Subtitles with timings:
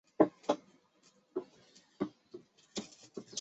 [0.17, 0.55] 科代布
[1.35, 3.23] 龙德。